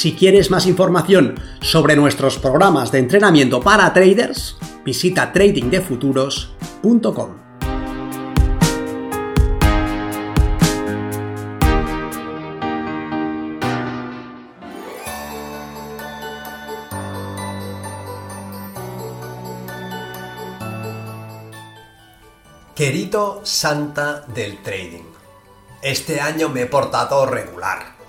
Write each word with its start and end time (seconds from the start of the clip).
Si 0.00 0.14
quieres 0.14 0.50
más 0.50 0.64
información 0.64 1.38
sobre 1.60 1.94
nuestros 1.94 2.38
programas 2.38 2.90
de 2.90 3.00
entrenamiento 3.00 3.60
para 3.60 3.92
traders, 3.92 4.56
visita 4.82 5.30
tradingdefuturos.com. 5.30 7.36
Querido 22.74 23.42
Santa 23.44 24.24
del 24.28 24.62
Trading, 24.62 25.04
este 25.82 26.22
año 26.22 26.48
me 26.48 26.62
he 26.62 26.66
portado 26.66 27.26
regular 27.26 27.99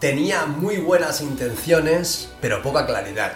Tenía 0.00 0.46
muy 0.46 0.78
buenas 0.78 1.20
intenciones, 1.20 2.30
pero 2.40 2.62
poca 2.62 2.86
claridad. 2.86 3.32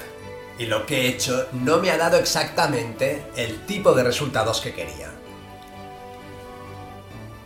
Y 0.59 0.65
lo 0.65 0.87
que 0.87 1.03
he 1.03 1.09
hecho 1.09 1.47
no 1.53 1.77
me 1.77 1.91
ha 1.91 1.99
dado 1.99 2.17
exactamente 2.17 3.23
el 3.37 3.67
tipo 3.67 3.93
de 3.93 4.03
resultados 4.03 4.63
que 4.63 4.73
quería. 4.73 5.13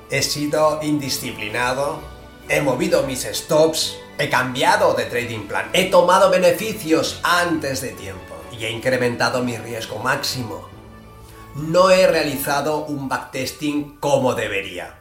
He 0.09 0.23
sido 0.23 0.79
indisciplinado, 0.85 2.01
he 2.49 2.61
movido 2.61 3.03
mis 3.03 3.25
stops, 3.25 3.97
he 4.19 4.31
cambiado 4.31 4.95
de 4.95 5.07
trading 5.07 5.49
plan, 5.49 5.69
he 5.73 5.91
tomado 5.91 6.31
beneficios 6.31 7.19
antes 7.25 7.81
de 7.81 7.89
tiempo 7.89 8.37
y 8.53 8.67
he 8.67 8.71
incrementado 8.71 9.43
mi 9.43 9.57
riesgo 9.57 9.99
máximo. 9.99 10.69
No 11.57 11.91
he 11.91 12.07
realizado 12.07 12.85
un 12.85 13.09
backtesting 13.09 13.97
como 13.99 14.35
debería. 14.35 14.98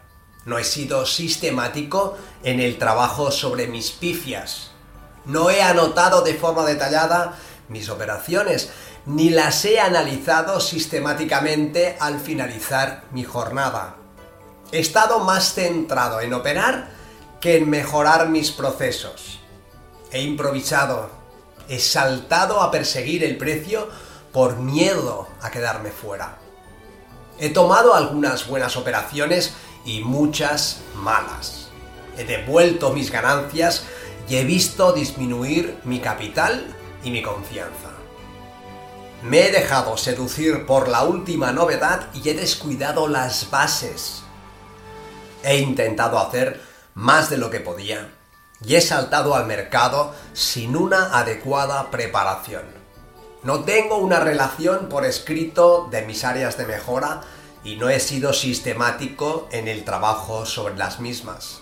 No 0.47 0.57
he 0.57 0.63
sido 0.63 1.05
sistemático 1.05 2.17
en 2.41 2.61
el 2.61 2.77
trabajo 2.77 3.31
sobre 3.31 3.67
mis 3.67 3.91
pifias. 3.91 4.71
No 5.25 5.49
he 5.49 5.61
anotado 5.61 6.21
de 6.21 6.35
forma 6.35 6.63
detallada 6.63 7.37
mis 7.67 7.89
operaciones, 7.89 8.69
ni 9.05 9.29
las 9.29 9.65
he 9.65 9.81
analizado 9.81 10.61
sistemáticamente 10.61 11.97
al 11.99 12.21
finalizar 12.21 13.03
mi 13.11 13.25
jornada. 13.25 13.97
He 14.71 14.79
estado 14.79 15.19
más 15.19 15.53
centrado 15.53 16.21
en 16.21 16.33
operar 16.33 16.91
que 17.41 17.57
en 17.57 17.69
mejorar 17.69 18.29
mis 18.29 18.51
procesos. 18.51 19.41
He 20.11 20.21
improvisado, 20.21 21.09
he 21.67 21.77
saltado 21.77 22.61
a 22.61 22.71
perseguir 22.71 23.25
el 23.25 23.35
precio 23.35 23.89
por 24.31 24.55
miedo 24.55 25.27
a 25.41 25.51
quedarme 25.51 25.91
fuera. 25.91 26.37
He 27.37 27.49
tomado 27.49 27.93
algunas 27.93 28.47
buenas 28.47 28.77
operaciones 28.77 29.53
y 29.87 30.01
muchas 30.03 30.81
malas. 30.95 31.69
He 32.17 32.25
devuelto 32.25 32.93
mis 32.93 33.09
ganancias 33.09 33.85
y 34.29 34.35
he 34.35 34.43
visto 34.43 34.91
disminuir 34.91 35.79
mi 35.85 35.99
capital 35.99 36.75
y 37.03 37.09
mi 37.09 37.23
confianza. 37.23 37.91
Me 39.23 39.47
he 39.47 39.51
dejado 39.51 39.97
seducir 39.97 40.65
por 40.65 40.89
la 40.89 41.03
última 41.03 41.53
novedad 41.53 42.09
y 42.13 42.29
he 42.29 42.33
descuidado 42.33 43.07
las 43.07 43.49
bases. 43.49 44.23
He 45.43 45.57
intentado 45.57 46.19
hacer 46.19 46.61
más 46.93 47.29
de 47.29 47.37
lo 47.37 47.49
que 47.49 47.61
podía 47.61 48.09
y 48.65 48.75
he 48.75 48.81
saltado 48.81 49.35
al 49.35 49.45
mercado 49.45 50.13
sin 50.33 50.75
una 50.75 51.17
adecuada 51.17 51.89
preparación. 51.91 52.65
No 53.43 53.63
tengo 53.63 53.97
una 53.97 54.19
relación 54.19 54.89
por 54.89 55.05
escrito 55.05 55.87
de 55.89 56.01
mis 56.01 56.25
áreas 56.25 56.57
de 56.57 56.65
mejora 56.65 57.21
y 57.63 57.75
no 57.75 57.89
he 57.89 57.99
sido 57.99 58.33
sistemático 58.33 59.47
en 59.51 59.67
el 59.67 59.83
trabajo 59.83 60.45
sobre 60.45 60.75
las 60.75 60.99
mismas. 60.99 61.61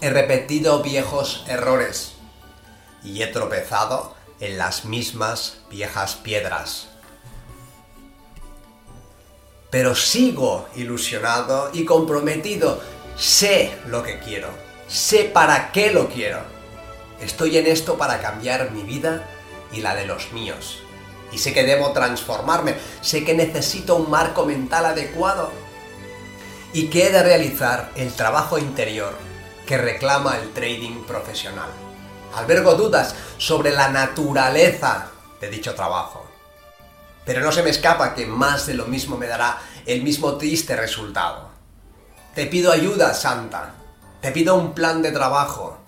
He 0.00 0.10
repetido 0.10 0.82
viejos 0.82 1.44
errores 1.48 2.14
y 3.02 3.22
he 3.22 3.26
tropezado 3.28 4.14
en 4.40 4.58
las 4.58 4.84
mismas 4.84 5.58
viejas 5.70 6.14
piedras. 6.16 6.88
Pero 9.70 9.94
sigo 9.94 10.68
ilusionado 10.76 11.70
y 11.72 11.84
comprometido. 11.84 12.80
Sé 13.16 13.76
lo 13.86 14.02
que 14.02 14.18
quiero. 14.20 14.48
Sé 14.88 15.24
para 15.24 15.72
qué 15.72 15.92
lo 15.92 16.08
quiero. 16.08 16.40
Estoy 17.20 17.58
en 17.58 17.66
esto 17.66 17.96
para 17.96 18.20
cambiar 18.20 18.70
mi 18.72 18.82
vida 18.82 19.28
y 19.72 19.80
la 19.80 19.94
de 19.94 20.06
los 20.06 20.32
míos 20.32 20.84
y 21.34 21.38
sé 21.38 21.52
que 21.52 21.64
debo 21.64 21.90
transformarme, 21.90 22.76
sé 23.00 23.24
que 23.24 23.34
necesito 23.34 23.96
un 23.96 24.08
marco 24.08 24.46
mental 24.46 24.86
adecuado 24.86 25.50
y 26.72 26.86
que 26.86 27.08
he 27.08 27.10
de 27.10 27.22
realizar 27.24 27.90
el 27.96 28.12
trabajo 28.12 28.56
interior 28.56 29.12
que 29.66 29.76
reclama 29.76 30.38
el 30.38 30.52
trading 30.52 31.02
profesional. 31.04 31.68
Albergo 32.36 32.74
dudas 32.74 33.16
sobre 33.36 33.72
la 33.72 33.88
naturaleza 33.88 35.08
de 35.40 35.50
dicho 35.50 35.74
trabajo. 35.74 36.24
Pero 37.24 37.40
no 37.40 37.50
se 37.50 37.62
me 37.62 37.70
escapa 37.70 38.14
que 38.14 38.26
más 38.26 38.66
de 38.66 38.74
lo 38.74 38.86
mismo 38.86 39.16
me 39.16 39.26
dará 39.26 39.58
el 39.86 40.02
mismo 40.02 40.36
triste 40.36 40.76
resultado. 40.76 41.48
Te 42.34 42.46
pido 42.46 42.70
ayuda, 42.70 43.12
Santa. 43.14 43.74
Te 44.20 44.30
pido 44.30 44.54
un 44.54 44.72
plan 44.72 45.02
de 45.02 45.10
trabajo, 45.10 45.78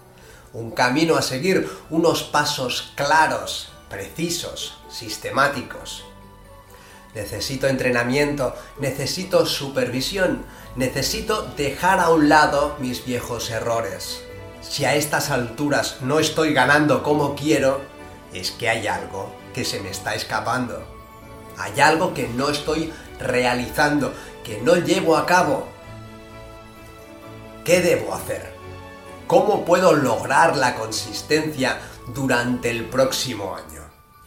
un 0.52 0.72
camino 0.72 1.16
a 1.16 1.22
seguir, 1.22 1.70
unos 1.90 2.22
pasos 2.24 2.92
claros 2.96 3.70
precisos, 3.88 4.78
sistemáticos. 4.88 6.04
Necesito 7.14 7.66
entrenamiento, 7.66 8.54
necesito 8.78 9.47
supervisión, 9.47 10.44
necesito 10.74 11.42
dejar 11.56 12.00
a 12.00 12.10
un 12.10 12.28
lado 12.28 12.76
mis 12.78 13.04
viejos 13.04 13.50
errores. 13.50 14.22
Si 14.60 14.84
a 14.84 14.94
estas 14.94 15.30
alturas 15.30 15.98
no 16.02 16.19
estoy 16.19 16.52
ganando 16.52 17.02
como 17.02 17.34
quiero, 17.34 17.80
es 18.34 18.50
que 18.50 18.69
hay 18.69 18.86
algo 18.86 19.34
que 19.54 19.64
se 19.64 19.80
me 19.80 19.91
está 19.91 20.14
escapando. 20.14 20.86
Hay 21.56 21.80
algo 21.80 22.12
que 22.12 22.28
no 22.28 22.50
estoy 22.50 22.92
realizando, 23.19 24.12
que 24.44 24.60
no 24.60 24.76
llevo 24.76 25.16
a 25.16 25.25
cabo. 25.25 25.66
¿Qué 27.64 27.80
debo 27.80 28.14
hacer? 28.14 28.54
¿Cómo 29.26 29.64
puedo 29.64 29.92
lograr 29.94 30.56
la 30.56 30.75
consistencia 30.75 31.80
durante 32.08 32.70
el 32.70 32.84
próximo 32.84 33.56
año? 33.56 33.75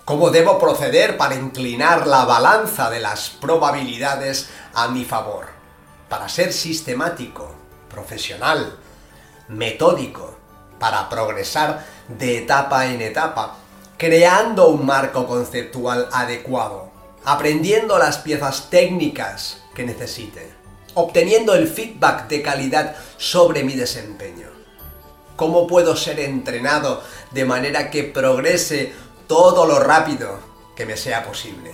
¿Cómo 0.10 0.32
debo 0.32 0.58
proceder 0.58 1.18
para 1.18 1.36
inclinar 1.36 2.08
la 2.08 2.26
balanza 2.26 2.90
de 2.90 3.00
las 3.00 3.30
probabilidades 3.30 4.50
a 4.74 4.88
mi 4.88 5.06
favor? 5.06 5.46
Para 6.10 6.28
ser 6.28 6.52
sistemático, 6.52 7.54
profesional, 7.92 8.76
metódico, 9.50 10.36
para 10.80 11.08
progresar 11.10 11.86
de 12.08 12.40
etapa 12.40 12.88
en 12.88 13.04
etapa, 13.04 13.58
creando 13.98 14.70
un 14.70 14.84
marco 14.84 15.28
conceptual 15.28 16.10
adecuado, 16.12 16.90
aprendiendo 17.24 18.00
las 18.00 18.18
piezas 18.18 18.72
técnicas 18.72 19.62
que 19.76 19.84
necesite, 19.84 20.52
obteniendo 20.96 21.54
el 21.54 21.68
feedback 21.68 22.28
de 22.28 22.42
calidad 22.42 22.96
sobre 23.18 23.64
mi 23.64 23.76
desempeño. 23.76 24.48
¿Cómo 25.36 25.68
puedo 25.68 25.96
ser 25.96 26.20
entrenado 26.20 27.04
de 27.32 27.46
manera 27.46 27.92
que 27.92 28.04
progrese 28.04 28.92
todo 29.30 29.68
lo 29.68 29.80
rápido 29.80 30.40
que 30.76 30.88
me 30.88 30.98
sea 30.98 31.24
posible. 31.24 31.72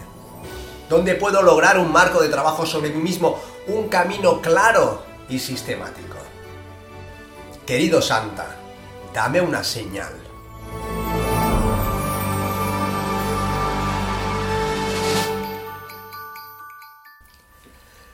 Donde 0.89 1.15
puedo 1.15 1.41
lograr 1.41 1.79
un 1.79 1.89
marco 1.89 2.21
de 2.21 2.27
trabajo 2.27 2.65
sobre 2.65 2.89
mí 2.89 3.01
mismo, 3.01 3.39
un 3.67 3.87
camino 3.87 4.41
claro 4.41 5.01
y 5.29 5.39
sistemático. 5.39 6.17
Querido 7.65 8.01
Santa, 8.01 8.45
dame 9.13 9.39
una 9.39 9.63
señal. 9.63 10.13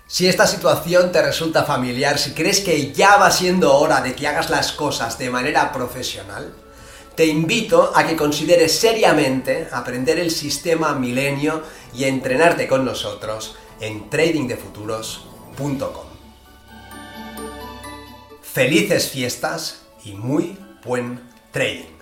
Si 0.06 0.28
esta 0.28 0.46
situación 0.46 1.12
te 1.12 1.20
resulta 1.20 1.64
familiar, 1.64 2.20
si 2.20 2.34
crees 2.34 2.60
que 2.60 2.92
ya 2.92 3.18
va 3.18 3.32
siendo 3.32 3.74
hora 3.76 4.02
de 4.02 4.14
que 4.14 4.28
hagas 4.28 4.52
las 4.52 4.72
cosas 4.72 5.18
de 5.18 5.32
manera 5.32 5.72
profesional, 5.72 6.54
te 7.16 7.26
invito 7.26 7.92
a 7.96 8.08
que 8.08 8.16
consideres 8.16 8.72
seriamente 8.72 9.68
aprender 9.72 10.20
el 10.20 10.32
sistema 10.32 10.94
milenio 10.96 11.64
y 11.94 12.06
entrenarte 12.06 12.68
con 12.68 12.86
nosotros 12.86 13.56
en 13.80 14.10
tradingdefuturos.com. 14.10 16.06
Felices 18.42 19.10
fiestas 19.10 19.84
y 20.04 20.14
muy 20.14 20.58
buen 20.84 21.22
trading. 21.52 22.01